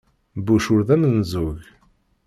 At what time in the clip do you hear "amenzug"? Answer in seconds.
0.95-1.57